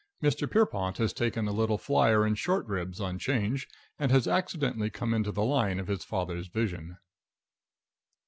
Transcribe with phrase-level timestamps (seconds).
[0.13, 3.67] || Pierrepont has taken a || little flyer in short || ribs on 'Change,
[3.99, 6.97] and has || accidentally come into || the line of his father's || vision.